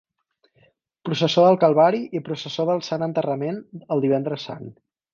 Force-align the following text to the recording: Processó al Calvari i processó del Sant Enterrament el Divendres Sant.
Processó 1.09 1.43
al 1.51 1.59
Calvari 1.65 2.01
i 2.21 2.23
processó 2.31 2.67
del 2.73 2.83
Sant 2.91 3.09
Enterrament 3.11 3.63
el 3.81 4.07
Divendres 4.09 4.51
Sant. 4.53 4.71